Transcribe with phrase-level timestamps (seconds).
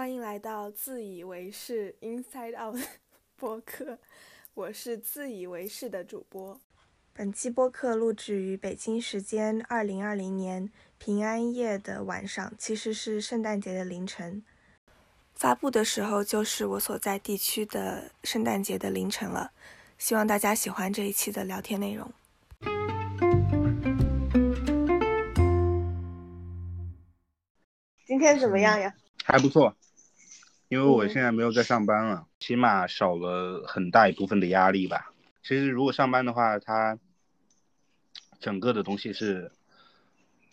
[0.00, 2.80] 欢迎来到自以为是 Inside Out
[3.36, 3.98] 播客，
[4.54, 6.58] 我是自以为是的主播。
[7.12, 14.42] 本期播客录制于北京时间二零二零年平安夜的晚上，其实是圣诞节的凌晨。
[15.34, 19.52] 发布的时候就是我所在地区的圣诞节的凌晨了。
[19.98, 22.10] 希望大家喜欢这一期的聊天内容。
[28.06, 28.94] 今天怎么样呀？
[29.22, 29.76] 还不错，
[30.70, 35.12] 因为我现在没有在上班了，起码少了很大一部分的压力吧。
[35.42, 36.96] 其实如果上班的话，它
[38.38, 39.50] 整个的东西是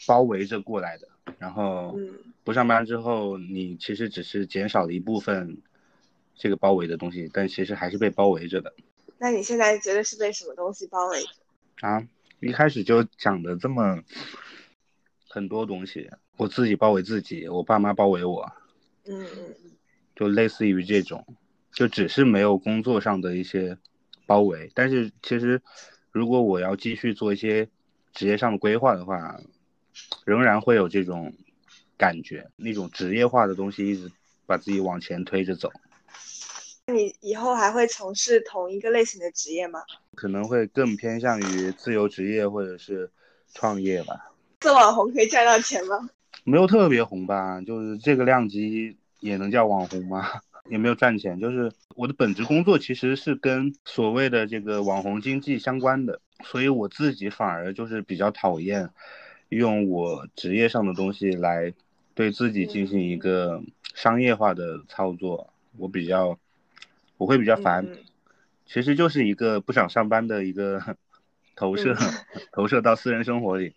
[0.07, 1.07] 包围着过来的，
[1.37, 1.95] 然后
[2.43, 5.61] 不上班之后，你其实只是减少了一部分
[6.33, 8.73] 这个包围的东西，但其实还是被包围着的。
[9.19, 11.87] 那你现在觉得是被什么东西包围着？
[11.87, 12.07] 啊，
[12.39, 14.01] 一开始就讲的这么
[15.29, 18.51] 很多东西，我自己包围自己，我爸妈包围我，
[19.05, 19.71] 嗯嗯嗯，
[20.17, 21.23] 就类似于这种，
[21.71, 23.77] 就只是没有工作上的一些
[24.25, 25.61] 包围，但是其实
[26.11, 27.69] 如果我要继续做一些
[28.13, 29.39] 职业上的规划的话，
[30.25, 31.31] 仍然会有这种
[31.97, 34.11] 感觉，那种职业化的东西一直
[34.47, 35.71] 把自己往前推着走。
[36.87, 39.83] 你以后还会从事同一个类型的职业吗？
[40.15, 43.11] 可能会更偏向于自由职业或者是
[43.53, 44.31] 创业吧。
[44.61, 46.09] 做网红可以赚到钱吗？
[46.43, 50.25] 没有特别红吧，就是这个量级也能叫网红吗？
[50.69, 51.39] 也没有赚钱。
[51.39, 58.89] 就是我的本职工作其实是跟所谓的这个网红经济相关的，所以我自己反而就是比较讨厌
[59.49, 61.73] 用我职业上的东西来
[62.13, 66.37] 对自己进行一个商业化的操作，我比较。
[67.19, 67.83] 我会比较烦，
[68.67, 70.79] 其实就是一个不想上班的一个
[71.55, 71.95] 投射，
[72.53, 73.73] 投射到私人生活里。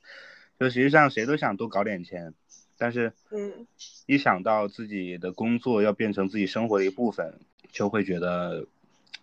[0.59, 2.35] 就实际上谁都想多搞点钱，
[2.81, 3.67] 但是，嗯
[4.07, 7.39] 一想到自己的工作要变成自己生活的一部分，
[7.71, 8.67] 就会觉得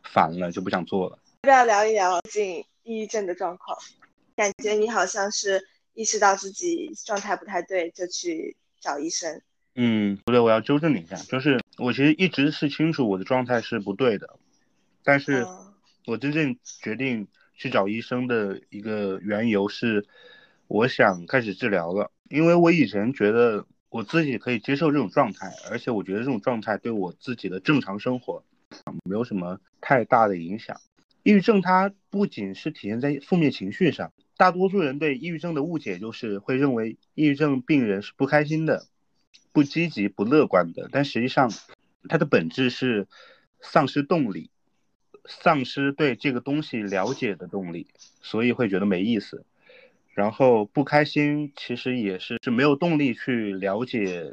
[0.03, 1.17] 烦了，就不想做了。
[1.41, 3.75] 要不要聊一聊最近抑郁症的状况？
[4.35, 9.41] 感觉你好像是意识到自己状态不太对，就去找医生。
[9.73, 14.37] 嗯，不对，我要纠正你一下，就是我其实一直是清楚我的状态是不对的，
[15.03, 15.43] 但是
[16.05, 20.05] 我真正决定去找医生的一个缘由是，
[20.67, 28.43] 我想开始治疗了，因为我以前觉得我自己可以接受这种状态，而且我觉得这种状态对我自己的正常生活
[29.03, 30.79] 没有什么太大的影响。
[31.23, 38.85] 抑郁症它不仅是体现在负面情绪上，大多数人对抑郁症的误解就是会认为抑郁症病人是不开心的。
[39.53, 41.51] 不积极、不乐观的，但实际上，
[42.07, 43.07] 它的本质是
[43.59, 44.51] 丧失动力，
[45.25, 47.87] 丧失对这个东西了解的动力，
[48.21, 49.47] 所以会觉得没意思。
[50.17, 54.25] 然后不开心，其实也是是没有动力去了解、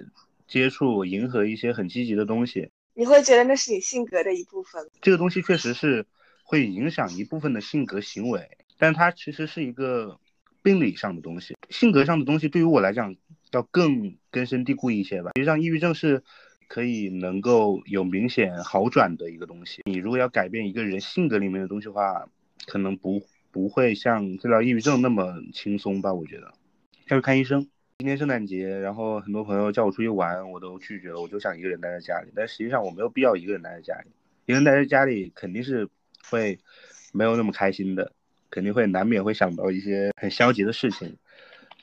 [0.49, 2.71] 接触、迎合一些很积极的东西。
[2.95, 4.89] 你会觉得那是你性格的一部分？
[5.03, 6.07] 这个东西确实是
[6.43, 10.19] 会影响一部分的性格行为，但它其实是一个
[10.63, 11.55] 病理上的东西。
[11.69, 13.15] 性格上的东西对于我来讲。
[13.53, 15.31] 要更根深蒂固一些吧。
[15.37, 16.25] 实际上，抑郁症是
[16.67, 19.83] 可以能够有明显好转的一个东西。
[19.85, 22.29] 你如果要改变一个人性格里面的东西的话，
[22.67, 26.13] 可能不不会像治疗抑郁症那么轻松吧？
[26.13, 26.53] 我觉得
[27.07, 27.71] 要去看医生。
[27.99, 31.21] 今天圣诞节，然后很多朋友叫我出去玩，我都拒绝了。
[31.21, 32.33] 我就想一个人待在家里。
[32.35, 34.11] 但实际上我没有必要一个人待在家里，
[34.47, 35.89] 一个人待在家里肯定是
[36.29, 36.59] 会
[37.13, 38.11] 没有那么开心的，
[38.51, 41.17] 肯定会难免会想到一些很消极的事情。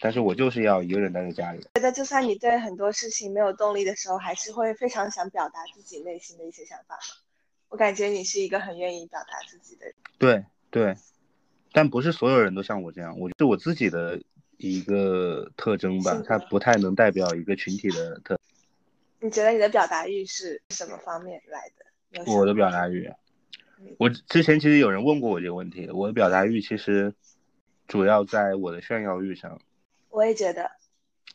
[0.01, 1.61] 但是我就是要一个人待在家里。
[1.75, 7.01] 觉得就算你对很多事情没有动力的时候，还是会非常想表达自己内心的一些想法吗？
[7.69, 9.95] 我感觉你是一个很愿意表达自己的人。
[10.17, 10.93] 对对，
[11.71, 14.21] 但不是所有人都像我这样，我是我自己的
[14.57, 18.39] 一个特征吧，它不太能代表一个群体的特。
[19.19, 22.31] 你觉得你的表达欲是什么方面来的？
[22.31, 23.09] 我的表达欲，
[23.97, 27.13] 我之前其实有人问过我这个问题，我的表达欲其实
[27.87, 29.61] 主要在我的炫耀欲上。
[30.09, 30.69] 我也觉得，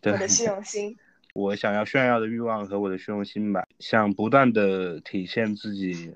[0.03, 0.99] 我的虚荣心，
[1.33, 6.13] 我想要炫耀的欲望和我的虚荣心吧，想不断的体现自己，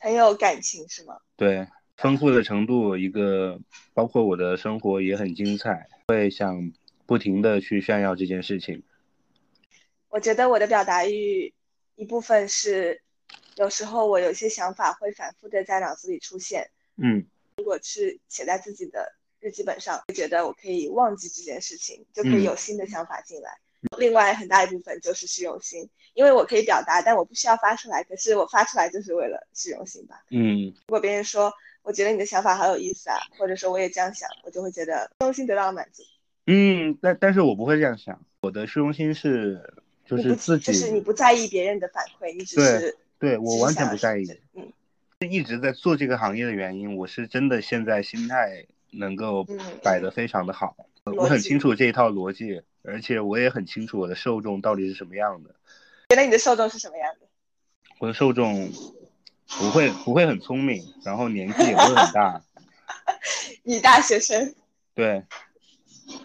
[0.00, 1.18] 很有感情是吗？
[1.36, 1.68] 对，
[2.02, 3.60] 丰富的程度一个，
[3.94, 6.72] 包括我的生活也很精彩，会想
[7.06, 8.82] 不停的去炫耀这件事情。
[10.08, 11.54] 我觉得我的表达欲
[11.94, 13.00] 一部分是，
[13.54, 17.24] 有时候我有些想法会反复的在脑子里出现，嗯，
[17.56, 19.14] 如果是写在自己的。
[19.44, 23.50] 日记本上会觉得我可以忘记这件事情，就可以有新的想法进来。
[23.98, 28.04] 另外很大一部分就是虚荣心，因为我可以表达，但我不需要发出来。
[28.04, 30.22] 可是我发出来就是为了虚荣心吧？
[30.30, 30.72] 嗯。
[30.86, 36.02] 如果别人说我觉得你的想法好有意思啊，或者说我也这样想，我就会觉得虚荣心得到了满足。
[36.46, 39.74] 嗯，但但是我不会这样想，我的虚荣心是
[40.04, 44.26] 就是自己，就是你不在意别人的反馈，你只是对我完全不在意。
[44.54, 44.72] 嗯，
[45.20, 49.46] 一直在做这个行业的原因，我是真的现在心态能够
[49.82, 55.54] 摆得非常的好，我很清楚这一套逻辑，而且我也很清楚我的受众到底是什么样的。
[56.10, 57.26] 原来你的受众是什么样的？
[57.98, 58.68] 我的受众
[59.58, 62.42] 不会不会很聪明，然后年纪也不会很大。
[63.64, 64.54] 女大学生。
[64.94, 65.24] 对，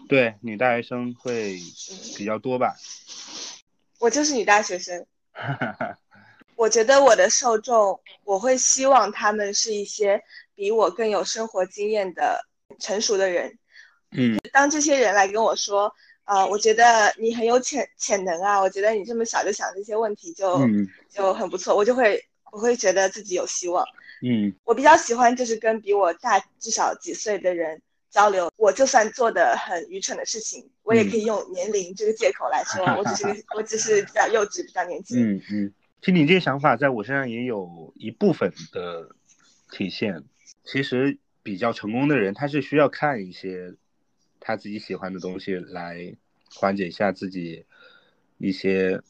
[0.07, 1.59] 对，女大学生会
[2.17, 2.75] 比较多吧。
[3.99, 5.05] 我就是女大学生。
[6.55, 10.19] 我觉得我的受众，我会希望他们是一些
[10.55, 12.43] 比我更有生活经验的
[12.79, 13.57] 成熟的人。
[14.11, 14.39] 嗯。
[14.51, 15.93] 当这些人来跟我说，
[16.25, 20.59] 呃，我觉得你很有潜潜能啊，我觉得你这么小就想这些问题就
[21.09, 22.19] 就很不错，我就会
[22.57, 23.85] 我会觉得自己有希望。
[24.23, 24.51] 嗯。
[24.63, 27.79] 我比较喜欢就是跟比我大至少几岁的人。
[28.09, 33.25] 交流，我就算做的很愚蠢的事情，我也可以用年龄这个借口来说，我只是
[33.55, 35.35] 我只是比较幼稚，比较年轻。
[35.35, 39.09] 嗯嗯，其实你这些想法在我身上也有一部分的
[39.71, 40.23] 体现。
[40.63, 43.75] 其实比较成功的人，他是需要看一些
[44.39, 46.15] 他自己喜欢的东西来
[46.55, 47.65] 缓解一下自己
[48.37, 49.01] 一些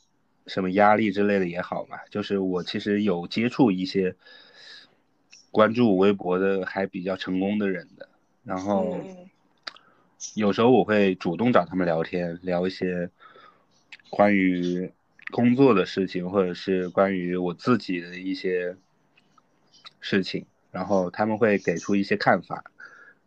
[0.48, 2.00] 什么压力之类的也好嘛。
[2.10, 4.16] 就是我其实有接触一些
[5.52, 8.10] 关注微博的还比较成功的人的。
[8.44, 8.98] 然后，
[10.36, 13.10] 有时候我会主动找他们聊天，聊一些
[14.10, 14.92] 关于
[15.32, 18.78] 工作的事情，或者是关于我自己的一些
[20.00, 20.46] 事情。
[20.72, 22.64] 然后他们会给出一些看法。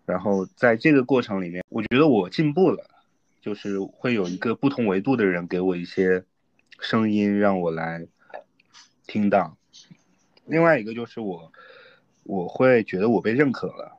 [0.06, 2.84] 然后在这个过程里面，我觉得我进步了，
[3.40, 6.24] 就是会有一个不同维度的人给我一些
[6.80, 8.06] 声音，让我来
[9.06, 9.56] 听到。
[10.46, 11.52] 另外一个就是我，
[12.24, 13.98] 我会觉得我被认可了。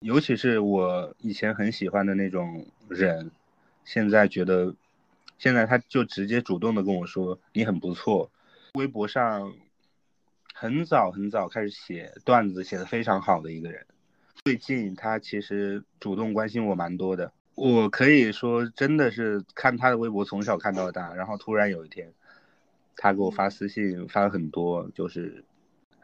[0.00, 3.30] 尤其是我以前很喜欢的那种人，
[3.84, 4.74] 现在觉得，
[5.38, 8.30] 现在他就直接主动的跟我说你很不错。
[8.74, 9.52] 微博上
[10.54, 13.86] 很早很早开始写段子，写的非常好的一个人，
[14.44, 17.32] 最近他其实主动关心我蛮多的。
[17.54, 22.10] 我可以说真的是看他的微博从小看到大，然后突然有一天，
[22.96, 25.44] 他给我发私信发了很多，就是。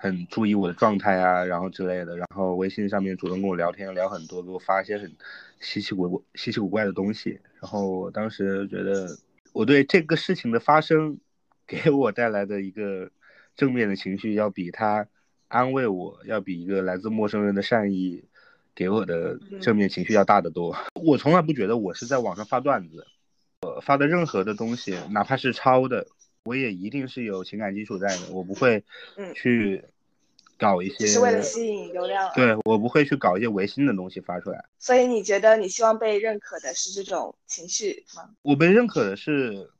[0.00, 5.12] 很注意我的状态啊，然后之类的，然后微信上面主动跟我聊天，聊很多，给我发一些很
[5.58, 7.40] 稀奇古怪、稀奇古怪的东西。
[7.60, 9.08] 然后我当时觉得，
[9.52, 11.18] 我对这个事情的发生，
[11.66, 13.10] 给我带来的一个
[13.56, 15.04] 正面的情绪，要比他
[15.48, 18.22] 安慰我，要比一个来自陌生人的善意
[18.76, 20.76] 给我的正面情绪要大得多。
[20.94, 23.04] 我从来不觉得我是在网上发段子，
[23.62, 26.06] 我发的任何的东西，哪怕是抄的。
[26.44, 28.82] 我也一定是有情感基础在的，我不会
[29.34, 29.84] 去
[30.56, 32.30] 搞一些，是为了吸引流量。
[32.34, 34.64] 对我不会去搞一些违心的东西发出来。
[34.78, 38.30] 所以你觉得你希望被认可的是这种情绪吗？
[38.42, 39.70] 我被认可的是，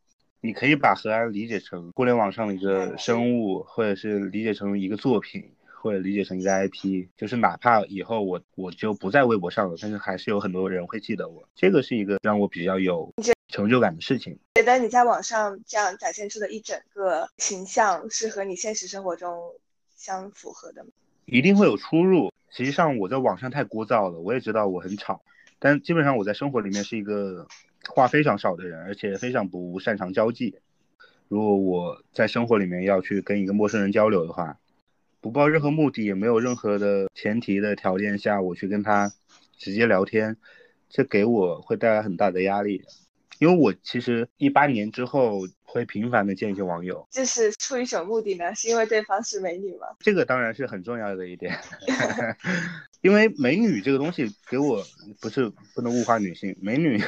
[0.41, 5.51] 你可以把何安理解成互联网上的一个生物，或者是理解成一个作品，
[5.88, 11.49] 或者理解成一个 IP，就是哪怕以后我我就不在微博上了，但是还是有很多人会记得我。
[11.55, 13.11] 这个是一个让我比较有。
[13.49, 19.40] 成就感的事情，觉得你在网上这样展现出的一整个形象是和你现实生活中
[19.96, 20.90] 相符合的吗？
[21.25, 22.31] 一定会有出入。
[22.50, 25.23] 实际上我在网上太聒噪了，我也知道我很吵，
[25.58, 27.49] 但基本上我在生活里面是一个
[27.88, 30.55] 话非常少的人，而且非常不擅长交际。
[31.29, 34.58] 如果我在生活里面要去跟一个陌生人交流的话，
[35.21, 39.13] 不抱任何目的，也没有任何的前提的条件下，我去跟他
[39.57, 40.37] 直接聊天，
[40.89, 42.85] 这给我会带来很大的压力。
[43.39, 48.55] 因为我其实一八年之后会频繁的见一些网友，这是出于什么目的呢？
[48.55, 49.87] 是因为对方是美女吗？
[50.01, 51.55] 这个当然是很重要的一点，
[53.03, 54.83] 因为美女这个东西给我
[55.21, 56.99] 不是不能物化女性，美女，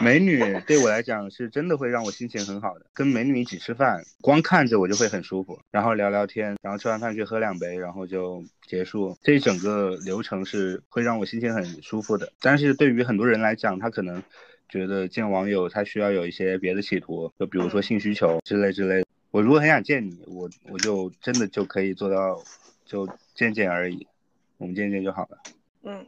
[0.00, 2.86] 美女对我来讲是真的会让我心情很好的。
[2.94, 9.18] 跟美女一起吃饭，光看着我就会很舒服，然后聊聊天，然后吃完饭去喝两杯，然后就结束。
[9.20, 12.32] 这整个流程是会让我心情很舒服的。
[12.40, 14.22] 但是对于很多人来讲，他可能。
[14.68, 19.04] 觉得见网友他需要有一些别的企图，就比如说性需求之类之类。
[19.30, 22.44] 我如果很想见你，我我就真的就可以做到，
[22.84, 24.06] 就见见而已，
[24.58, 25.38] 我们见见就好了。
[25.82, 26.06] 嗯。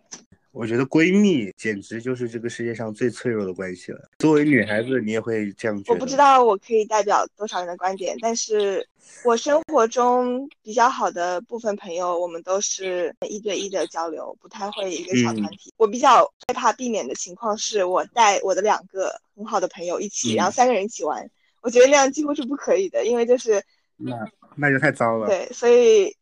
[0.56, 4.00] 我觉得闺蜜简直就是这个世界上最脆弱的关系了。
[4.18, 5.94] 作为女孩子，你也会这样觉得？
[5.94, 8.88] 我不知道我可以代表多少人的观点，但是
[9.22, 15.70] 我生活中比较好的部分朋友，我们都是一对一的交流，不太会一个小团体。
[15.76, 23.62] 我比较害怕避免的情况是我带我的两个很好的朋友一起，然后三个人一起玩，我觉得那样几乎是不可以的，因为就是
[23.98, 24.16] 那
[24.56, 25.26] 那就太糟了。
[25.26, 26.16] 对，所以。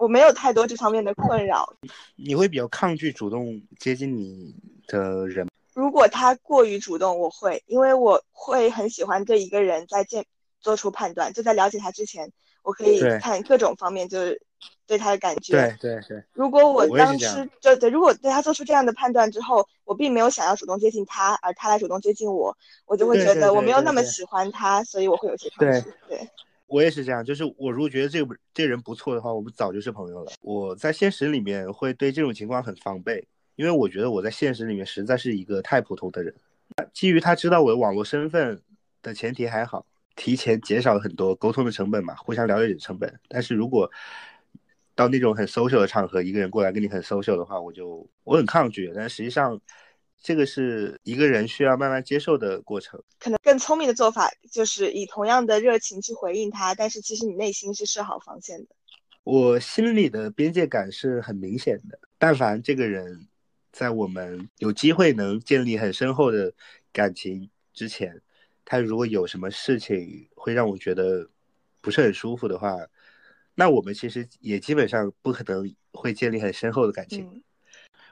[0.00, 1.74] 我没有太多这方面的困扰。
[2.16, 4.54] 你会比较抗拒主动接近你
[4.86, 5.46] 的人？
[5.74, 10.24] 如果他过于主动，我会，因为我会很喜欢对一个人在见
[10.62, 14.40] 做出判断，就在了解他之前，我可以看各种方面，就是
[14.86, 15.52] 对他的感觉。
[15.52, 16.24] 对对对。
[16.32, 25.92] 如果我当时就对，如果对他做出这样的判断之后，我并没有想要主动接近他，而他来主动接近我，我就会觉得我没有那么喜欢他，所以我会有些抗拒。
[26.08, 26.26] 对。
[26.70, 30.30] 我也是这样，就是我如果觉得这个这人不错的话，我们早就是朋友了。
[30.40, 36.32] 我在现实里面会对这种情况很防备，因为我觉得我在现实里面实在是一个太普通的人。
[36.94, 38.62] 基于他知道我的网络身份
[39.02, 39.84] 的前提还好，
[40.14, 43.12] 提前减少了很多沟通的成本嘛，互相了解的成本。
[43.28, 43.90] 但是如果
[44.94, 48.92] 到那种很 social 的场合，一个人过来跟你很 social 的话，我就我很抗拒。
[48.94, 49.60] 但实际上。
[50.20, 53.02] 这个是一个人需要慢慢接受的过程。
[53.18, 58.66] 可能更聪明的做法就是以同样的热情去回应他，但是其实你内心是设好防线的。
[59.24, 61.98] 我心里的边界感是很明显的。
[62.18, 63.28] 但凡这个人，
[63.72, 66.52] 在我们有机会能建立很深厚的
[66.92, 68.20] 感情之前，
[68.64, 71.28] 他如果有什么事情会让我觉得
[71.80, 72.76] 不是很舒服的话，
[73.54, 77.42] 那我们其实也基本上不可能会建立很深厚的感情。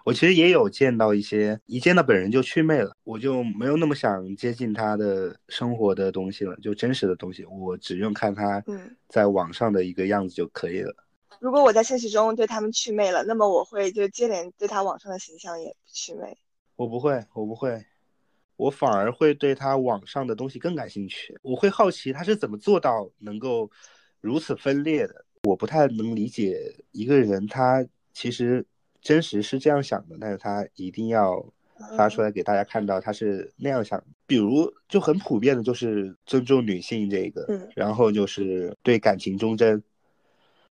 [0.09, 8.65] 我其实也有见到一些一见到本人就祛魅了，我就没有那么想接近他的生活的东西了，就真实的东西，我只用看他
[9.11, 10.95] 在网上的一个样子就可以了。
[11.41, 16.35] 如果我在现实中对他们祛魅了，那么我会就接连对他网上的形象也祛魅。
[16.77, 17.85] 我不会，我不会，
[18.57, 21.39] 我反而会对他网上的东西更感兴趣。
[21.43, 23.71] 我会好奇他是怎么做到能够
[24.23, 25.27] 如此分裂的。
[25.43, 28.65] 我不太能理解一个人他其实。
[29.01, 31.45] 真实是这样想的，但是他一定要
[31.97, 34.03] 发出来给大家看到他是那样想。
[34.27, 39.83] 比如就很普遍的，就是尊重女性这个，然后就是对感情忠贞。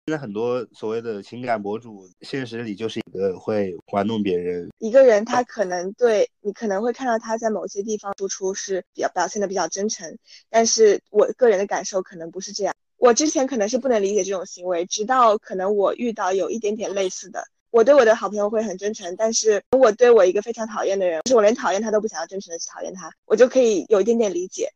[0.05, 4.69] 现在很多所谓的情感博主，现实里就是一个会玩弄别人。
[4.77, 10.17] 一个人他可能对你可能会看到他在某些地方付出是比较表现的比较真诚，
[10.49, 12.73] 但是我个人的感受可能不是这样。
[12.95, 17.43] 我之前可能是不能理解这种行为，直到可能我遇到有一点点类似的。
[17.77, 24.67] 我对我的好朋友会很真诚，但是我对我一个非常讨厌的人，就是我连讨厌他都不想要真诚的去讨厌他，我就可以有一点点理解。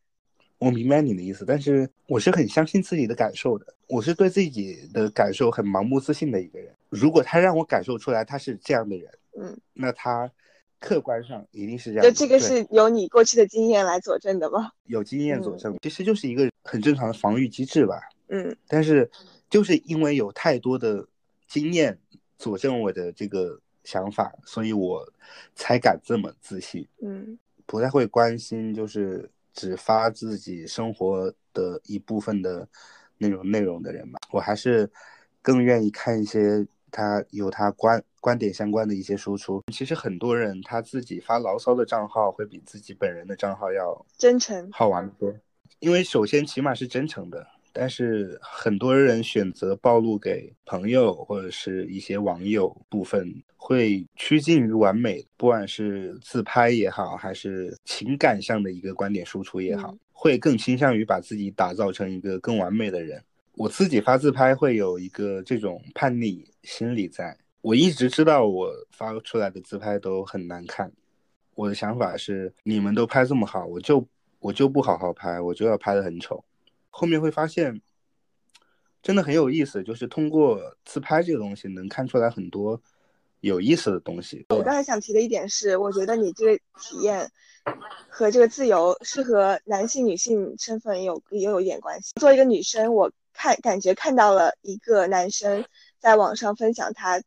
[0.58, 6.72] 我明白你的意思，但是我是很相信自己的感受的，我是对自己的感受很盲目自信的一个人。
[6.90, 10.30] 如果他让我感受出来他是这样的人，嗯，那他
[10.78, 12.04] 客观上一定是这样。
[12.04, 14.70] 就这个是由你过去的经验来佐证的吗？
[14.84, 18.00] 有经验佐证，其实就是一个很正常的防御机制吧。
[18.28, 19.10] 嗯，但是
[19.50, 21.04] 就是因为有太多的
[21.48, 21.98] 经验。
[22.42, 25.08] 佐证我的这个想法，所以我
[25.54, 26.84] 才敢这么自信。
[27.00, 32.66] 嗯，不太会关心，就是只发自己生活的一部分的
[33.16, 34.18] 那种内容的人吧。
[34.32, 34.90] 我还是
[35.40, 39.62] 更愿意看一些他有他观观点相关的一些输出。
[39.72, 45.32] 其实很多人他自己发牢骚的账号会比自己本人的账号要真诚、好玩多，
[45.78, 47.46] 因为首先起码是真诚的。
[47.72, 63.22] 但是很多人选择暴露给朋友或者是一些网友部分，会趋近于完美，不管是自拍也好，还是情感上的一个观点输出也好，会更倾向于把自己打造成一个更完美的人。
[63.54, 70.90] 我自己发自拍会有一个这种叛逆心理，在我一直知道我发出来的自拍都很难看，
[71.54, 74.06] 我的想法是，你们都拍这么好，我就
[74.40, 76.42] 我就不好好拍，我就要拍的很丑。
[76.94, 77.80] 后面会发现，
[79.02, 82.80] 真的很有意思，就是通过自拍这个东西，能看出来很多
[83.40, 84.44] 有意思的东西。
[84.50, 87.28] 我刚才想提的一点是，我觉得你这个体验
[88.08, 92.12] 和这个自由是和男性、女性身份有也有一点关系。
[92.20, 95.64] 作为一个女生，我看感觉看到了一个男生
[95.98, 97.22] 在网上分享他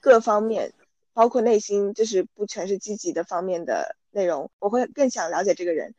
[0.00, 0.72] 各方面，
[1.12, 5.94] 包括内心，就是不全是积极的方面的内容，我会更想了解这个人。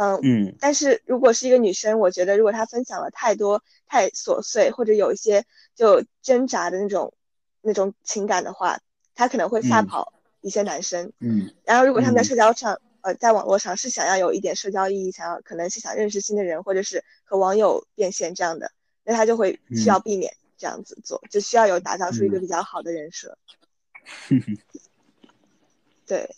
[0.00, 7.12] 嗯嗯，但是如果是一个女生，我觉得如果她分享了太多太琐碎，或者有一些就挣扎的那种
[7.60, 8.80] 那种情感的话，
[9.14, 11.12] 她可能会吓跑一些男生。
[11.20, 18.72] 嗯，然后如果他们在社交上，呃，在网络上是想要有一点社交意义，想要可能是想认识新的人，或者是和网友变现这样的，
[19.04, 23.36] 那他就会需要避免这样子做，就需要有打造出一个比较好的人设。
[26.06, 26.34] 对。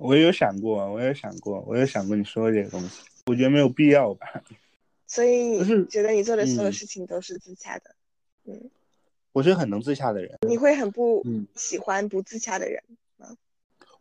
[0.00, 4.26] 我也有想过，我有想过，我有想过你说的这个东西，我觉得没有必要吧。
[5.06, 7.94] 所以你 觉得你做的所有事情都是自洽的？
[8.46, 8.70] 嗯，
[9.32, 10.38] 我是很能自洽的人。
[10.48, 11.22] 你会很不
[11.54, 12.82] 喜欢不自洽的人
[13.18, 13.36] 吗？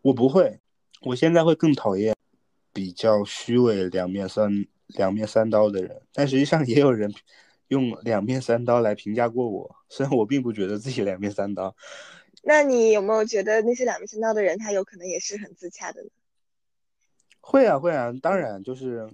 [0.01, 0.59] 我不会，
[1.01, 2.15] 我现在会更讨厌
[2.71, 6.01] 比较虚伪、两面三两面三刀的人。
[6.13, 7.13] 但实际上也有人
[7.67, 11.75] 用两面三刀来评价过我，虽然我并不觉得自己两面三刀。
[12.43, 16.09] 那你有没有觉得那些两面三刀的人，他有可能也是很自洽的呢？
[17.41, 19.09] 会啊，会啊，当然就是，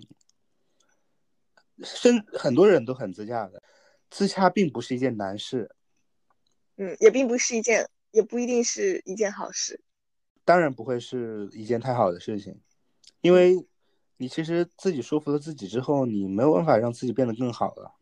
[1.83, 3.63] 身很多人都很自洽的，
[4.09, 5.73] 自洽并不是一件难事。
[6.77, 9.81] 嗯，也并不是一件，也不一定是一件好事。
[10.43, 12.59] 当然不会是一件太好的事情，
[13.21, 13.65] 因为
[14.17, 17.95] 你其实自己说服了自己之后，你没有办法让自己变得更好了。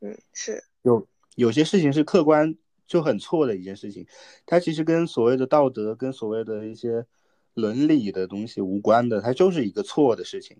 [0.00, 4.06] 嗯，是有有些事情是客观就很错的一件事情，
[4.46, 7.06] 它其实跟所谓的道德、跟所谓的一些
[7.54, 10.56] 伦理的东西无关的，它就是一个错的事情。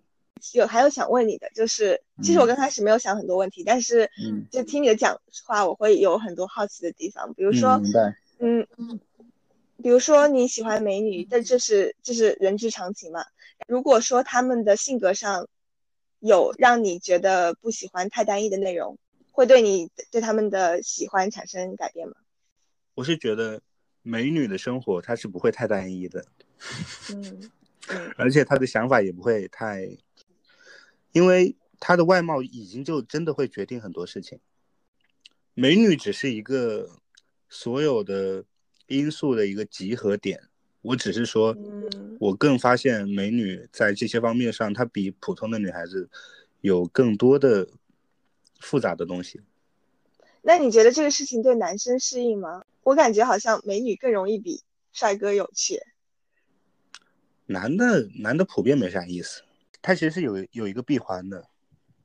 [0.54, 4.10] 有还有想问你的，就是其实我刚开始没有想很多问题，但是
[4.50, 7.32] 就听你的讲话，我会有很多好奇的地方。
[7.34, 7.80] 比如说，
[8.40, 8.66] 嗯，
[9.80, 13.24] 比如说你喜欢美女，但这是这是人之常情嘛。
[13.68, 15.46] 如果说他们的性格上
[16.18, 18.98] 有让你觉得不喜欢太单一的内容，
[19.32, 22.14] 会对你对他们的喜欢产生改变吗？
[22.94, 23.60] 我是觉得
[24.02, 26.24] 美女的生活她是不会太单一的，
[27.14, 27.50] 嗯，
[28.16, 29.96] 而且她的想法也不会太。
[31.12, 34.38] 因为她的外貌已经就真的会决定很多事情，
[35.54, 36.88] 美女只是一个
[37.48, 38.44] 所有的
[38.86, 40.48] 因素的一个集合点。
[40.80, 41.56] 我只是说，
[42.18, 46.08] 我更发现美女在这些方面上，她比普通的女孩子
[46.60, 47.68] 有更多的
[48.62, 49.42] 复杂的东西。
[50.40, 52.64] 那你觉得这个事情对男生适应吗？
[52.82, 55.80] 我感觉好像美女更容易比帅哥有趣。
[57.46, 59.42] 男的，男的普遍没啥意思。
[59.80, 61.48] 他其实是有有一个闭环的，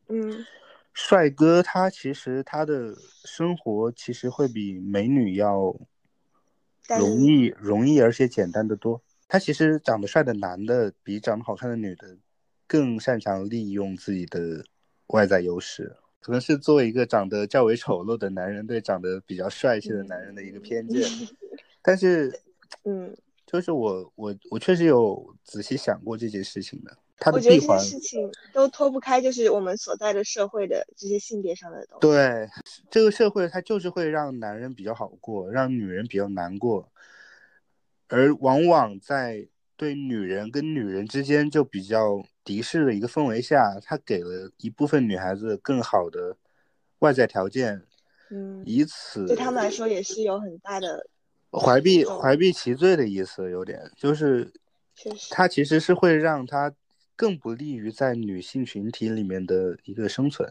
[0.07, 0.45] 嗯，
[0.93, 5.75] 帅哥他其实他的生活其实会比美女要
[6.99, 9.01] 容易容易而且简单的多。
[9.27, 12.17] 他其实长得帅的男的比长得好看的女的
[12.65, 14.63] 更擅长利用自己的
[15.07, 21.01] 外在优势，可能是作为一个长得较为丑陋的男人对长得比较帅气的男人的一个偏见。
[21.81, 22.37] 但是，
[22.83, 23.15] 嗯，
[23.45, 26.97] 就是我我我确实有仔细想过这件事情的。
[27.31, 32.01] 我觉得这些事情都脱不开，就是我们所在的社会的这些性别上的东西。
[32.01, 32.49] 对，
[32.91, 36.91] 这个社会它就是会让男人比较好过，让女人比较难过，
[38.09, 39.47] 而往往在
[39.77, 46.35] 对女人跟女人之间就比较敌视的一个氛围下，他给了一部分女孩子更好的
[46.99, 47.83] 外在条件，
[48.29, 51.07] 嗯，以此对他们来说也是有很大的
[51.51, 54.51] 怀璧怀璧其罪的意思，有点就是，
[55.29, 56.73] 他其实是会让他。
[57.19, 60.47] 更不利于在女性群体里面的一个生存，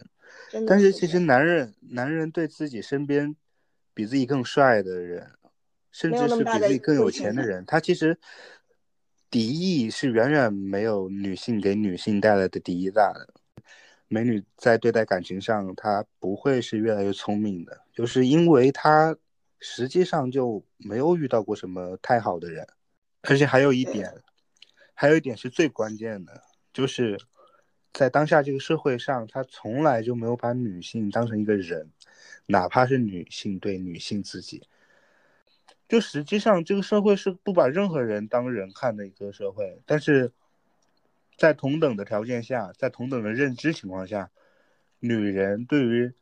[0.66, 3.36] 但是其实男人男人对自己身边
[3.94, 5.30] 比自己更帅的人，
[5.92, 8.18] 甚至是比自己更有钱的人，他其实
[9.36, 13.28] 敌意是远远没有女性给女性带来的敌意大的。
[14.08, 19.14] 美女在对待感情上，她不会是越来越聪明的，就是因为她
[19.60, 22.66] 实际上就没有遇到过什么太好的人，
[23.20, 24.10] 而且还有一点，
[24.94, 26.40] 还有一点是最关键的。
[26.72, 27.20] 就是
[27.92, 31.90] 在当下这个社会上，他从来就没有把女性当成一个人，
[32.46, 34.62] 哪怕是女性对女性自己，
[35.88, 39.80] 就实际上这个社会是不把任何人当人看的一个社会。
[39.86, 40.32] 但是
[41.36, 44.30] 在同等的条件下，在同等的认知情况下，
[45.00, 46.12] 女人对于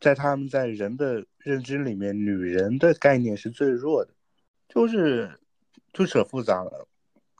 [0.00, 4.12] 在他们在人的认知里面，女人的概念是最弱的，
[4.68, 5.38] 就是
[5.92, 6.88] 就扯复杂了。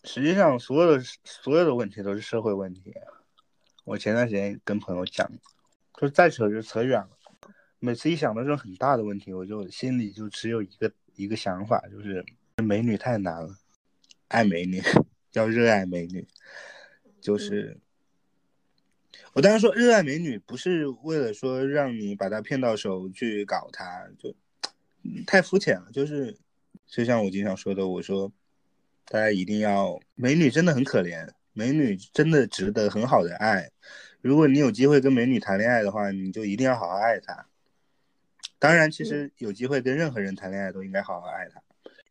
[0.04, 2.92] 实际上，所有的所有的问题都是社会问题。
[3.84, 5.30] 我前段时间跟朋友讲，
[5.96, 7.10] 就再扯就扯远了。
[7.78, 12.24] 每次一想到这种很大的问题，我就心里就只有一个一个想法，就是
[12.62, 13.56] 美女太难了，
[14.28, 14.82] 爱美女
[15.32, 16.26] 要热爱美女。
[17.20, 17.78] 就是
[19.32, 24.34] 我当时说热爱美女，不是为了说让你把她骗到手去搞她，就
[25.26, 25.90] 太肤浅了。
[25.92, 26.36] 就是
[26.86, 28.32] 就像我经常说的，我说。
[29.06, 33.68] 大家一定要，美女真的很可怜，美女真的值得很好的爱。
[34.22, 37.46] 如果你有机会跟美女谈恋爱的话，你就一定要好好爱她。
[38.62, 41.60] 当然，其实有机会跟任何人谈恋爱都应该好好爱她。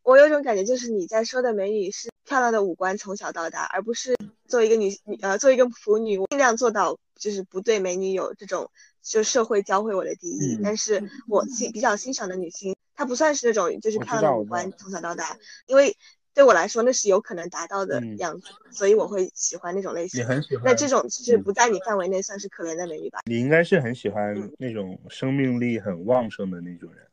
[0.03, 4.17] 我有种感觉，就是你在说的美女是漂亮的五官从小到大，而不是
[4.49, 8.69] 作为一个女女呃作为一个腐女，我尽量做到就是不对美女有这种
[9.01, 10.59] 就社会教会我的敌意。
[10.61, 15.37] 但是我欣比较欣赏的女性，她不算是那种就是漂亮的五官从小到大，
[15.67, 15.95] 因为。
[16.33, 20.21] 对我来说，那是有可能达到的样子，所以我会喜欢那种类型。
[20.21, 20.63] 你很喜欢？
[20.65, 23.19] 那这种是不在你范围内算是可怜的美女吧？
[23.25, 27.05] 你应该是很喜欢那种生命力很旺盛的那种人。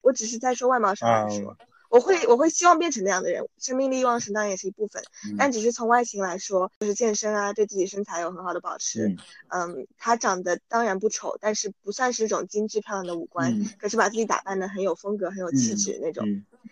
[0.00, 1.56] 我只是在说外貌上来说，
[1.92, 3.46] 我会我会希望变成那样的人。
[3.58, 5.02] 生命力旺盛当然也是一部分，
[5.36, 9.14] 但只是从外形来说，就是健身啊，对自己身材有很好的保持。
[9.48, 16.26] 嗯，她长得当然不丑，但是不算是一种精致漂亮的五官，可是把自己打扮的很有风格、很有气质那种。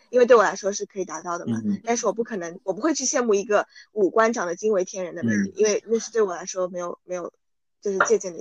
[0.09, 1.61] 因为对我来说是可以达到的嘛。
[1.85, 7.31] 但是我不可能，我不会去羡慕一个五官长得惊为天人的美女，因为那是对我来说没有没有
[7.83, 8.41] 就是借鉴的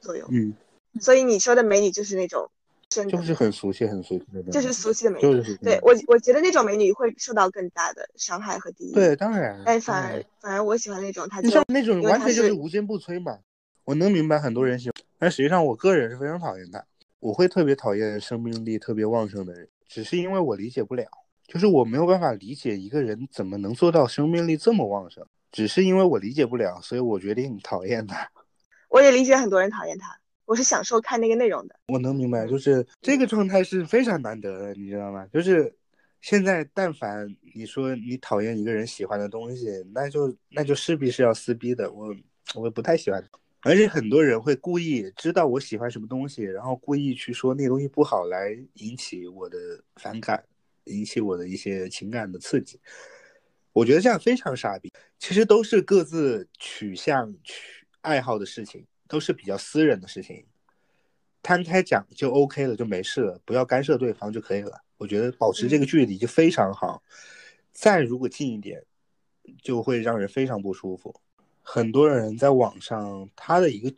[0.00, 0.26] 作用。
[0.32, 0.54] 嗯，
[1.02, 2.50] 所以你说的美女就是那种。
[3.08, 5.22] 就是很俗气，很俗气的，就是俗气的美女。
[5.22, 8.92] 就是对我，我觉得那种美女会受到更大的伤害和敌意。
[8.92, 9.62] 对，当然。
[9.64, 13.38] 但反而反而我喜欢那种，她就那种完全就是无坚不摧嘛。
[13.84, 16.84] 我能明白很多人喜欢，但实际上我个人是非常讨厌她。
[17.20, 21.06] 我会特别讨厌生命力特别旺盛的人，只是因为我理解不了，
[21.46, 28.30] 就是我没有办法理解一个人怎么能做到生命力这么旺盛，只是因为我理解不了，所以我决定讨厌他。
[28.90, 30.18] 我也理解很多人讨厌他。
[30.46, 35.26] 我是享受看那个内容的，我能明白，就是这个状态是非常难得的，你知道吗？
[35.32, 35.74] 就是
[36.20, 41.90] 现在，但凡你说你讨厌一个人喜欢的东西，那就那就势必是要撕逼的。
[41.90, 42.14] 我
[42.54, 43.22] 我不太喜欢，
[43.62, 49.58] 而且很多人会故意知道我喜欢什么东西，然后故意去说那东西不好，来引起我的
[49.96, 50.44] 反感，
[50.84, 52.78] 引起我的一些情感的刺激。
[53.72, 54.92] 我觉得这样非常傻逼。
[55.18, 58.86] 其实都是各自取向、取爱好的事情。
[59.06, 60.44] 都是比较私人的事情，
[61.42, 64.82] 摊开讲就 OK 了，就没事了，不要干涉对方就可以了。
[64.96, 67.02] 我觉得保持这个距离就非常好。
[67.72, 68.82] 再如果近一点，
[69.60, 71.14] 就会让人非常不舒服。
[71.60, 73.94] 很多人在网上，他的一个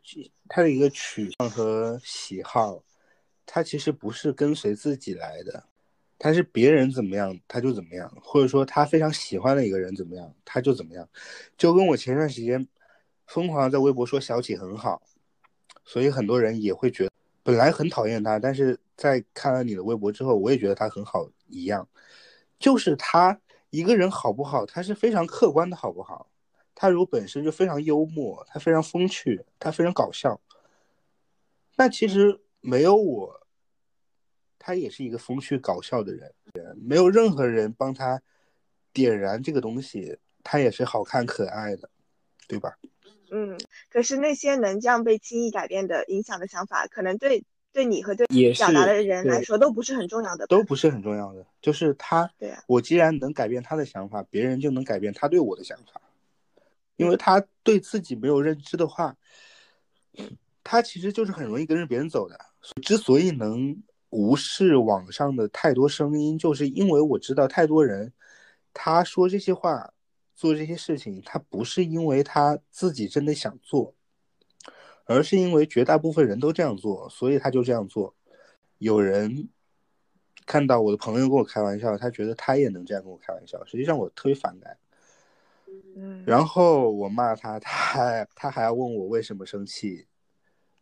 [0.48, 2.82] 他的一个取向和喜好，
[3.44, 5.64] 他其实不是跟随自己来的，
[6.18, 11.08] 他是别人怎么样他就怎么样，或者说他非常喜欢的一个人怎么样他就怎么样。
[11.56, 12.66] 就跟我前段时间。
[13.26, 15.02] 疯狂在微博说小启很好，
[15.84, 17.10] 所以很多人也会觉得
[17.42, 21.88] 本来很讨厌他，但是在看了你的微博之后，我也觉得他很好一样。
[22.58, 23.38] 就是他
[23.70, 26.30] 一个人好不好，他是非常客观的好不好？
[26.74, 30.40] 他如果本身就非常幽默，他非常风趣，他非常搞笑，
[31.76, 33.46] 那其实没有我，
[34.58, 36.32] 他也是一个风趣搞笑的人。
[36.76, 38.22] 没有任何人帮他
[38.92, 41.88] 点燃这个东西，他也是好看可爱的，
[42.48, 42.76] 对吧？
[43.30, 43.58] 嗯，
[43.90, 51.44] 可是那些能这样被轻易改变的影响的想法，可能对对你和对表达的人来说都不是很重要的，都不是很重要的。
[51.60, 56.00] 就是他，对啊，我既然能改变他的想法，别人就能改变他对我的想法，
[56.96, 59.16] 因为他对自己没有认知的话，
[60.62, 62.38] 他其实就是很容易跟着别人走的。
[62.82, 68.12] 之所以能无视网上的太多声音，就是因为我知道太多人，
[68.72, 69.92] 他说这些话。
[70.36, 73.94] 做这些事情，他不是因为他自己真的想做，
[75.06, 78.14] 而是因为绝大部分人都这样做，所以他就这样做。
[78.76, 79.48] 有人
[80.44, 84.76] 看到我的朋友跟我开玩笑，他觉得他也能这样跟我开玩笑，实际上我特别反感。
[85.96, 90.06] 嗯，然后我骂他，他还他还要问我为什么生气，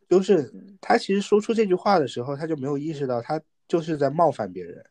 [0.09, 4.85] 就是他其实说出这句话的时候，他就没有意识到他就是在冒犯别人。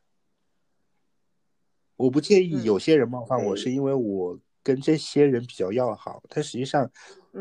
[1.97, 4.39] 我不介意有些人冒犯我，是因为我。
[4.63, 6.89] 跟这些人比较要好，但实际上，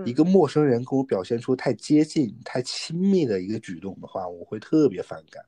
[0.04, 5.44] 一个陌生人跟我表现出太接近、太亲密的一个举动的话，我会特别反感。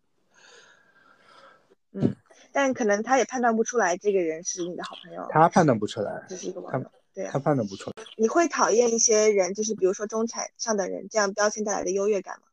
[1.93, 2.15] 嗯，
[2.53, 5.27] 但可能他也判断不出来这个人是你的好朋友。
[5.31, 8.05] 他判断不出来，这是一个网友，对啊，他判断不出来。
[8.17, 12.47] 你会讨厌一些人，就是比如说中产上等人，这样标签带来的优越感吗？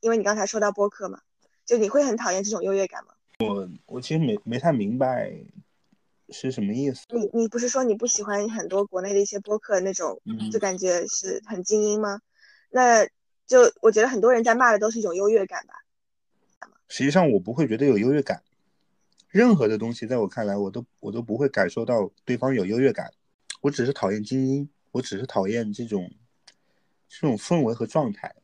[0.00, 1.20] 因为你刚才说到播客嘛，
[1.64, 3.14] 就你会很讨厌这种优越感吗？
[3.40, 5.32] 我我其实没没太明白。
[6.34, 7.04] 是什么意思？
[7.10, 10.20] 你你不是说你不喜欢很多国内的一些播客那种，
[10.50, 12.20] 就感觉是很精英吗？
[12.70, 13.06] 那
[13.46, 15.74] 就我觉得很多人在骂的都是一种优越感吧。
[16.88, 18.42] 实际上我不会觉得有优越感，
[19.28, 23.12] 任何的东西在我看来，我都我都不会感受到对方有优越感。
[23.60, 26.10] 我只是讨厌精英，我只是讨厌这种
[27.08, 28.34] 这种氛围和状态。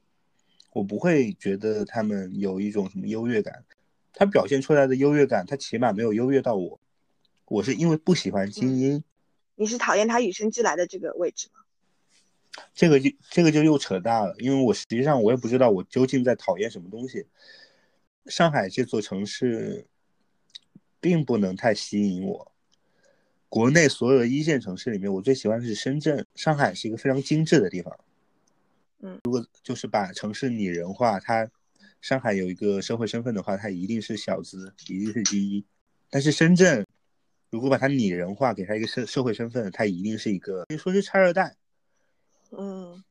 [0.73, 3.65] 我不会觉得他们有一种什么优越感，
[4.13, 6.80] 他表现出来的优越感，他起码没有优越到我。
[7.51, 9.03] 我是因为不喜欢精英，
[9.57, 11.61] 你是讨厌他与生俱来的这个位置吗？
[12.73, 17.27] 这个就这个就又扯大了，因为我实际上我也不知道我究竟在讨厌什么东西。
[18.27, 19.85] 上海这座城市
[21.01, 22.53] 并不能太吸引我。
[23.49, 26.25] 国内所有的一线城市里面，我最喜欢的是深圳。
[26.37, 27.99] 上海是一个非常精致的地方。
[29.01, 31.51] 嗯，如果就是把城市拟人化，它
[32.01, 35.65] 上海有一个社会身份的话，它一定是小资，一定是精英。
[36.13, 36.85] 但是深圳，
[37.51, 41.57] 如果把它拟人化，给他一个社社会身份，他一定是一个可以说是拆二代。
[42.53, 43.03] 嗯，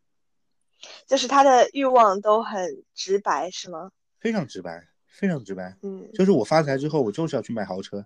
[1.05, 3.91] 就是他的欲望都很直白，是吗？
[4.17, 5.75] 非常直白，非常直白。
[5.81, 8.05] 嗯，就是我发财之后，我就是要去买豪车，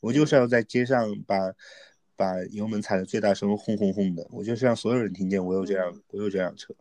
[0.00, 1.54] 我就是要在街上把
[2.14, 6.74] 把油门踩的最大声，轰轰轰的，我就是让所有人听见我有这样我有这辆车。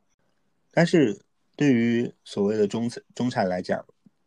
[0.72, 1.18] 但是
[1.56, 3.86] 对于所谓的中产中产来讲，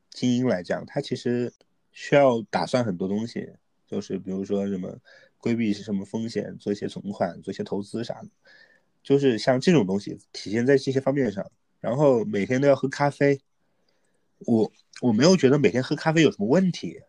[0.09, 1.53] 精英来讲，他其实。
[1.93, 3.53] 需要打算很多东西，
[3.91, 4.97] 就是比如说什么
[5.39, 8.29] 规避什么风险，做一些存款，做一些投资啥的，
[9.03, 11.51] 就是像这种东西体现在这些方面上。
[11.81, 13.41] 然后每天都要喝咖啡，
[14.41, 17.01] 我我没有觉得每天喝咖啡有什么问题，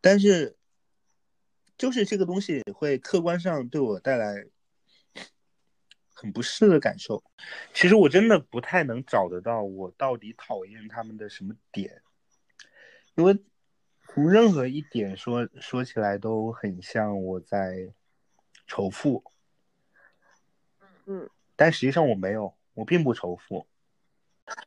[0.00, 0.56] 但是
[1.78, 4.44] 就是这个东西会客观上对我带来
[6.12, 7.22] 很不适的感受。
[7.72, 12.02] 其实我真的不太能找得到我到底讨厌他们的什么点，
[13.14, 13.38] 因为
[14.08, 17.92] 从任何一点说说起来都很像我在
[18.66, 19.24] 仇富，
[21.06, 22.54] 嗯，但实际上我没有。
[22.74, 23.66] 我并不仇富，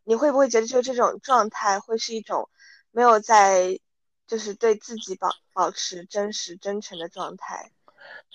[0.04, 2.50] 你会不会觉得就这种状态会是一种
[2.92, 3.80] 没有在
[4.28, 7.72] 就是对自己保保持真实真诚的状态，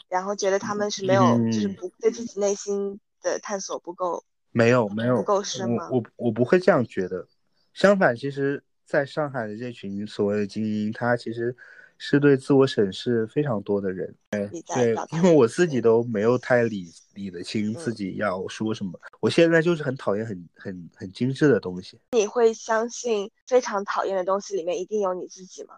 [0.08, 5.90] 然后觉得他们是没有就是不对自己内心的探索不够，没有没有不够深吗？
[5.90, 7.28] 我我我不会这样觉得，
[7.74, 11.54] 相反，其实在上海的这群所谓的精英，他其实。
[11.98, 19.00] 是对自我审视非常多的人，对对，因为我自己都没有太理理得清自己要说什么。
[19.18, 21.98] 我现在就是很讨厌很很很精致的东西。
[22.10, 25.76] 你会相信非常讨厌的东西里面一定有你自己吗？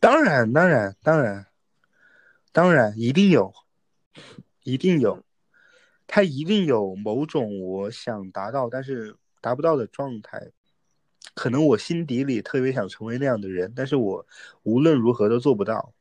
[0.00, 1.46] 当然，当然，当然，
[2.50, 3.54] 当然，一定有，
[4.64, 5.22] 一定有，
[6.08, 10.50] 他一定有某种我想达到但是达不到的状态。
[11.34, 14.24] 可能我心底里特别想成为那样的人，但是我
[14.62, 15.92] 无论如何都做不到，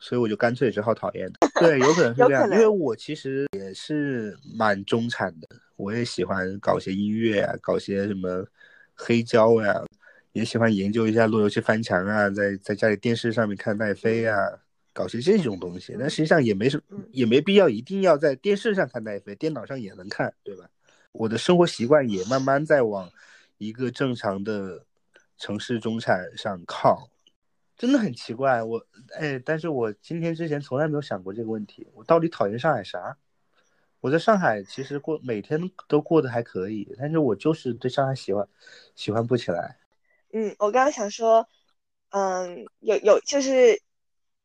[0.00, 1.60] 所以我就干脆只好讨厌他。
[1.60, 8.44] 对，有可能是这样，因为我其实也是蛮中产的，我也喜欢搞些音乐啊，搞些什么
[8.94, 9.84] 黑胶呀，
[10.32, 14.34] 也喜欢研究一下路由器翻墙啊，在在家里电视上面看奈飞啊，
[14.92, 15.94] 搞些这种东西。
[16.00, 20.64] 但实际上也没什么，也没必要一定要在电视上看奈飞，电脑上也能看，对吧？
[21.12, 23.08] 我的生活习惯也慢慢在往。
[23.60, 24.86] 一个正常的
[25.36, 27.10] 城市中产上靠，
[27.76, 28.62] 真的很奇怪。
[28.62, 28.86] 我
[29.18, 31.86] 哎，但是我今天之前从来没有想过这个问题。
[31.92, 33.18] 我到底讨厌上海啥？
[34.00, 38.48] 我在上海其实过每天都过得还可以，但是我就是对上海喜欢
[38.94, 39.76] 喜欢不起来。
[40.32, 41.46] 嗯，我刚刚想说，
[42.08, 43.82] 嗯，有有就是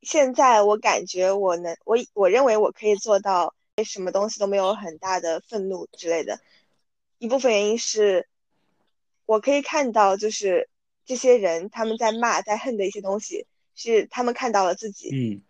[0.01, 6.37] 现在我感觉我能我我认为我可以做到什么东西都没有很大的愤怒之类的。
[7.17, 8.27] 一部分原因是。
[9.25, 10.69] 我可以看到，就是
[11.05, 15.41] 这些人他们在骂、在恨的一些东西，是他们看到了自己，嗯，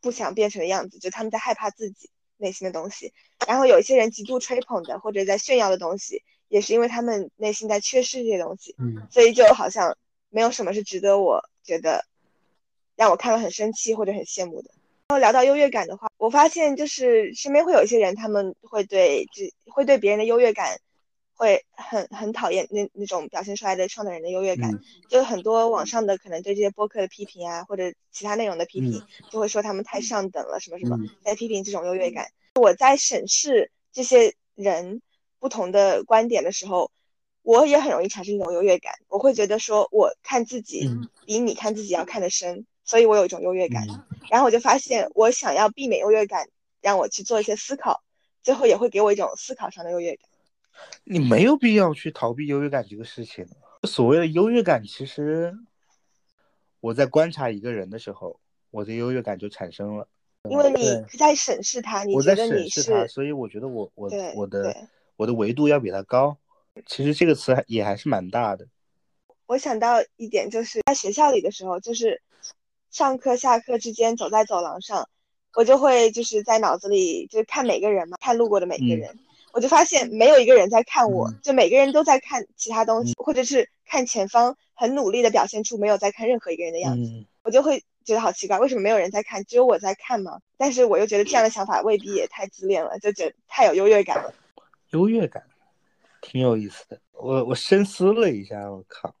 [0.00, 3.12] 不想变成的样子，就他们在害怕自己内心的东西。
[3.46, 9.96] 然后有一些人极度吹捧的或者在炫耀的东西，也是因为他们内心在缺失这些东西，嗯，所以就好像
[10.28, 12.04] 没有什么是值得我觉得
[12.96, 14.70] 让我看了很生气或者很羡慕的。
[15.08, 20.78] 然后聊到优越感的话，我发现就是身边会有一些人，他们会对这会对别人的优越感。
[21.40, 32.30] 会很很讨厌那那种表现出来的创造人的优越感，就很多网上的可能对这些播客的批评啊，或者其他内容的批评，就会说他们太上等了，什么什么，在批评这种优越感。
[32.56, 35.00] 我在审视这些人
[35.38, 36.90] 不同的观点的时候，
[37.40, 40.90] 我也很容易产生一种优越感，我会觉得说我看自己
[41.24, 43.86] 比你看自己要看得深，所以我有一种优越感。
[44.30, 46.50] 然后我就发现，我想要避免优越感，
[46.82, 48.02] 让我去做一些思考，
[48.42, 50.28] 最后也会给我一种思考上的优越感。
[51.04, 53.46] 你没有必要去逃避优越感这个事情。
[53.84, 55.56] 所谓的优越感，其实
[56.80, 58.38] 我在观察一个人的时候，
[58.70, 60.06] 我的优越感就产生了。
[60.48, 66.38] 因为你在审视他，你觉得你是，所以我觉得我我我的我的维度要比他高。
[66.86, 68.66] 其实这个词也还是蛮大的。
[69.46, 72.22] 我想到一点，就是在学校里的时候，就是
[72.90, 75.08] 上课下课之间走在走廊上，
[75.54, 79.18] 我就会就是在脑子里就是看每个人嘛，看路过的每个人。
[79.52, 87.26] 我就发现没有一个人在看我，就每个人都在看其他东西，或者是看前方，很努力的表现出没有在看任何一个人的样子。
[87.42, 90.40] 我就会觉得好奇怪，为什么没有人在看，只有我在看吗？
[90.56, 94.32] 但是我又觉得这样的想法未必也太自恋了，就觉得太有优越感了。
[94.90, 95.42] 优越感，
[96.20, 97.00] 挺有意思的。
[97.12, 99.14] 我我深思了一下，我靠，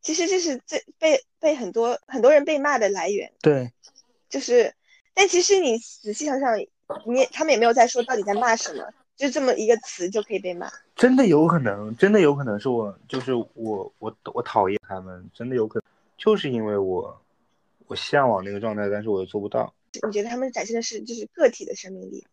[0.00, 3.32] 其实这是最被被很多很多人被骂的来源。
[3.40, 3.70] 对，
[4.28, 4.74] 就是。
[5.18, 6.68] 但其实你仔细想想，你
[7.32, 8.84] 他们也没有在说到底在骂什么，
[9.16, 10.70] 就这么一个词就可以被骂。
[10.94, 15.84] 真的有可能，真的有可能是我，就是我，我我讨厌他们，真的有可能，
[16.18, 17.18] 就是因为我，
[17.86, 19.72] 我向往那个状态，但是我又做不到。
[20.06, 22.26] 你觉得他们展现的是就是个体的生命力？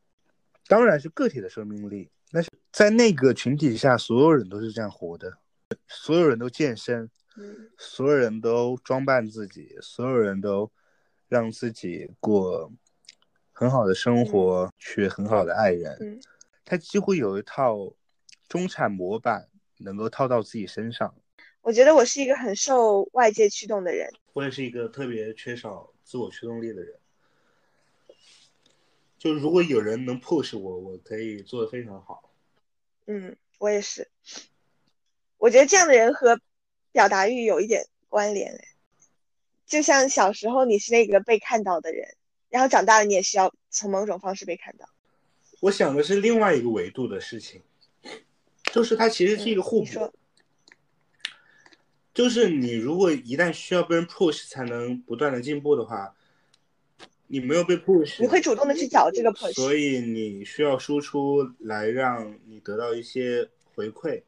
[0.68, 5.32] 当然是个体的生命力，那是在那个群体下，所有人都是这样活的，
[5.88, 10.70] 所有人都健身，嗯，所有人都装扮自己，所有人都。
[11.28, 12.72] 让自己过
[13.52, 16.20] 很好的生活，去很好的爱人，
[16.66, 17.94] 他几乎有一套
[18.48, 21.16] 中产模板能够套到自己身上。
[21.62, 24.10] 我觉得我是一个很受外界驱动的人。
[24.34, 27.00] 我也是一个特别缺少自我驱动力的人。
[29.18, 32.30] 就是如果有人能 push 我，我可以做的非常好。
[33.06, 34.10] 嗯，我也是。
[35.38, 36.40] 我觉得这样的人和
[36.92, 38.68] 表达欲有一点关联哎，
[39.74, 42.08] 就像小时候你是那个被看到的人，
[42.50, 44.88] 然后长大了你也需要从某种方式被看到。
[45.62, 47.60] 我想的是另外一个维度的事情，
[48.72, 50.14] 就是它其实是一个互补。
[52.14, 56.16] 就是你如果一旦需要被人 push 才能不断的进步的话。
[57.28, 64.22] 你没有被 push，你会主动的去找这个 push，所以你需要输出来让你得到一些回馈，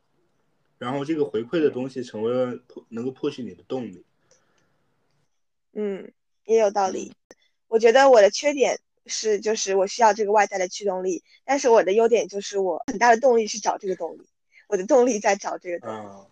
[0.80, 2.58] 然后这个回馈的东西成为了
[2.90, 4.04] 能够 push 你的动力。
[5.76, 6.12] 嗯，
[6.46, 7.14] 也有道理。
[7.68, 14.26] 我觉得我的缺点是，就是我需要这个外在的驱动力，但是我的优点就是我很大的动力是找这个动力，
[14.68, 16.28] 我的动力在找这个动力。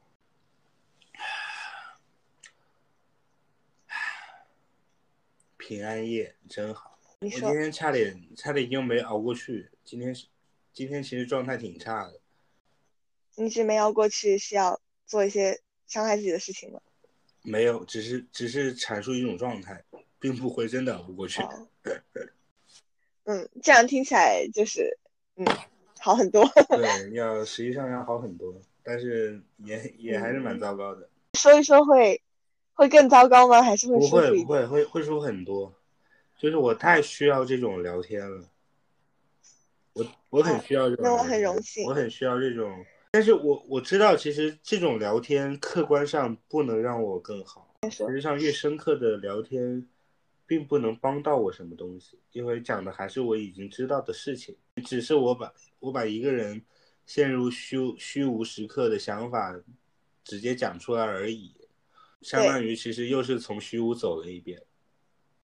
[5.58, 9.70] 平安夜真好，我今天差点差点又没熬过去。
[9.84, 10.28] 今天是
[10.74, 12.20] 今天其实状态挺差的。
[13.36, 16.80] 你是没熬过去，是要做一些伤害自己的事情吗？
[17.44, 19.84] 没有，只是只是阐述一种状态，
[20.20, 21.42] 并不会真的熬不过去。
[23.26, 24.98] 嗯，这样听起来就是
[25.36, 25.46] 嗯
[26.00, 26.44] 好很多。
[26.70, 31.08] 对， 要实际上要好很多，但是也也还是蛮糟糕的。
[31.38, 32.22] 说一说会。
[32.76, 33.62] 会更糟糕吗？
[33.62, 35.72] 还是会不会不会会会说很多，
[36.40, 38.50] 就是我太需要这种聊天了，
[39.94, 49.88] 我我很需要这种，那我很荣幸，我很需要这种，但是我我知道其实这种聊天客观上不能让我更好，实际上越深刻的聊天，
[50.48, 56.60] 并不能帮到我什么东西，因为讲的还是我已经知道的事情，只是我把我把一个人
[57.06, 59.62] 陷入虚虚无时刻的想法
[60.24, 61.54] 直接讲出来而已。
[62.24, 64.60] 相当于其实又是从虚无走了一遍，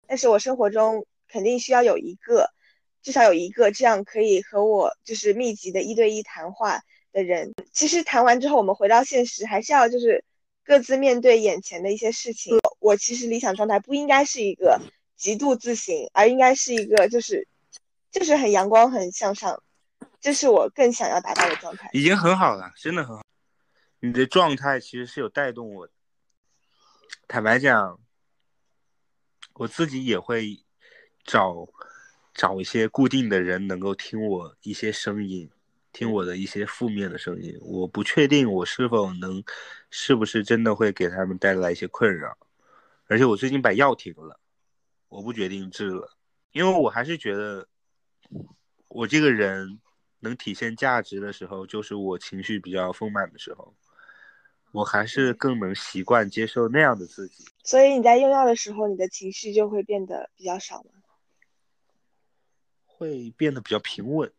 [0.07, 2.49] 但是我生活中肯定需要有一个，
[3.03, 6.79] 至少有一个这样可以和我就是密集的一对一谈话
[7.11, 7.53] 的人。
[7.71, 10.23] 其实谈完之后，我们回到现实，还是要就是
[10.63, 12.57] 各自面对眼前的一些事情。
[12.79, 14.79] 我其实理想状态不应该是一个
[15.15, 17.47] 极度自信，而应该是一个就是
[18.11, 19.61] 就是很阳光、很向上，
[20.21, 21.89] 这是我更想要达到的状态。
[21.93, 23.23] 已经很好了，真的很好。
[23.99, 25.89] 你的状态其实是有带动我。
[27.27, 27.99] 坦白讲，
[29.53, 30.63] 我自己也会
[31.25, 31.67] 找
[32.33, 35.51] 找一些固定的人，能够听我一些声音，
[35.91, 37.57] 听我的一些负面的声音。
[37.61, 39.43] 我不确定我是否能，
[39.89, 42.37] 是不是真的会给他们带来一些困扰。
[43.07, 44.39] 而且我最近把药停了，
[45.07, 46.15] 我不决定治了，
[46.51, 47.67] 因为我还是觉得，
[48.87, 49.79] 我这个人
[50.19, 53.75] 能体现价值的时候，就是我情绪比较丰满的时候。
[54.71, 60.91] 我还是更能习惯接受那样的自己，所以你在用药的时候，你的情绪就会变得比较少吗？
[62.85, 64.31] 会变得比较平稳，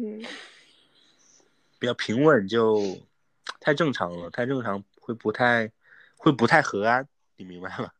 [0.00, 0.22] 嗯，
[1.80, 2.96] 比较平稳就
[3.58, 5.72] 太正常了，太正常会不太
[6.16, 7.90] 会不太和安，你明白吗？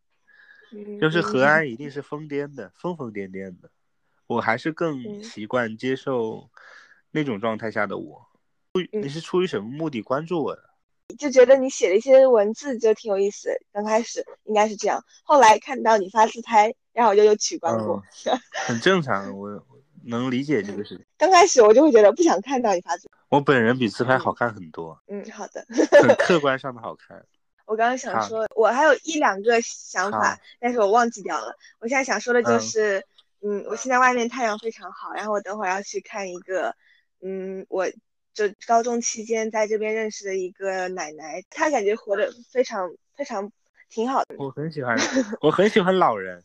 [1.01, 3.69] 就是和安一定是疯癫的，疯疯癫癫的，
[4.29, 6.49] 我还是更习惯接受
[7.11, 8.25] 那种状态下的我。
[8.93, 10.63] 你是出于什么目的关注我的？
[11.19, 13.51] 就觉得你写的一些文字就挺有意思。
[13.73, 18.01] 刚开始应该是这样，后来看到你发自拍，然后我就又取关过。
[18.67, 19.49] 很正常，我
[20.05, 21.05] 能理解这个事情。
[21.19, 23.09] 刚开始我就会觉得不想看到你发自。
[23.29, 24.99] 我本人比自拍好看很多。
[25.09, 25.65] 嗯，好的。
[26.03, 27.25] 很客 观上的好看。
[27.67, 31.55] 我刚刚想说，我还有一两个想法，但是我忘记掉了。
[31.81, 33.05] 我现在想说的就是，
[33.43, 36.75] 嗯，我现在外面太阳非常好，然后我等会儿要去看一个，
[37.23, 37.89] 嗯，我。
[38.35, 43.51] 就高中期间在这边认识的一个奶奶，她感觉活得非常非常
[43.91, 44.37] 挺好的。
[44.39, 44.97] 我很喜欢，
[45.43, 46.45] 我很喜欢老人，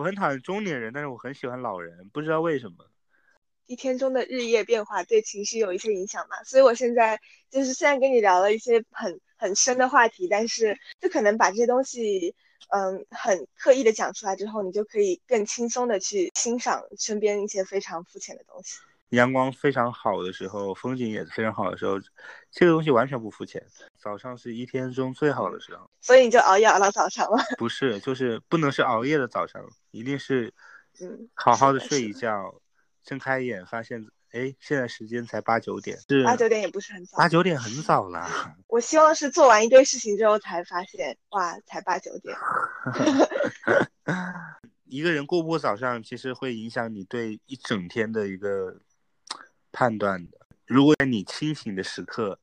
[0.00, 2.90] 我很讨厌中年人，但是我很喜欢老人，不知道为什么。
[3.66, 12.34] 一天中的日夜变化对情绪有一些影响嘛，所以我现在就是虽然跟你聊了一些很很深的话题，但是就可能把这些东西，
[12.70, 18.78] 嗯，很刻意的讲出来之后，你就可以更轻松的去欣赏身边一些非常肤浅的东西。
[19.10, 21.98] 阳光非常好的时候，风景也是非常好的时候，
[22.50, 23.62] 这个东西完全不肤浅。
[23.98, 27.38] 早上是一天中最好的时候，所以你就熬夜熬到早上了？
[27.58, 30.54] 不是，就是不能是熬夜的早上，一定是，
[31.00, 32.62] 嗯，好好的睡一觉，
[33.02, 38.30] 睁开眼发现，哎，现在时间才八九点，是八九点也不是很早，八九点很早了。
[38.68, 42.36] 我希望是做完一堆事情之后才发现，哇，才八九点。
[44.86, 48.80] 一个人过不过早上，其实会影响你对一整天的一个。
[49.72, 52.38] 判断的，如果你清醒的时刻，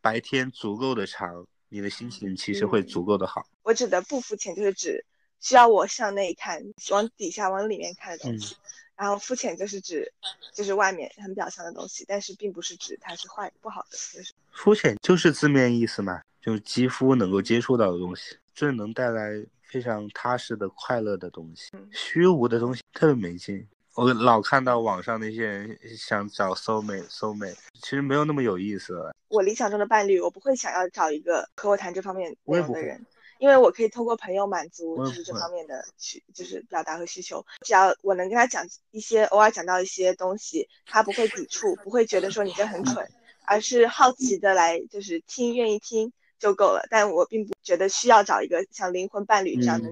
[0.00, 3.46] 白天足够的长，你的心情其实会足够的好。
[3.62, 5.04] 我指的不肤浅，就是指
[5.40, 8.56] 需要我向内看，往底下、往里面看的东西。
[8.96, 10.12] 然后肤浅就是指，
[10.52, 13.90] 就是外面很表象的东西，但是并不是指它是坏不好的。
[13.90, 21.70] 就是肤浅就是字面意思嘛，就是肌肤能够接触到的东西，这能带来非常踏实的快乐的东西。
[21.92, 23.64] 虚无的东西特别没劲。
[23.98, 29.12] 我老看到网上那些人想找 soul mate，soul mate，其实没有那么有意思。
[29.26, 33.04] 我理想中的伴侣，我不会想要找一个和我谈这方面内容的人，
[33.40, 37.44] 因为我可以通过朋友满足就是这方面的需，就是表达和需求。
[37.66, 43.04] 只要我能跟他讲一些，偶尔讲到一些东西，他不会抵触，不会觉得说你这很蠢，
[43.46, 46.86] 而是好奇的来就是听，愿意听就够了。
[46.88, 49.90] 但我并不觉得需要找一个像灵魂伴侣这样的，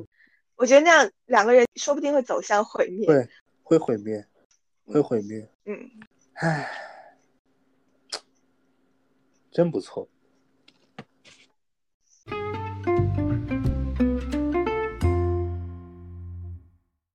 [0.54, 3.04] 我觉得那样两个人说不定会走向毁灭。
[3.04, 3.28] 对。
[3.66, 4.24] 会毁灭，
[4.84, 5.50] 会毁灭。
[5.64, 5.90] 嗯，
[6.34, 6.70] 唉，
[9.50, 10.08] 真不错。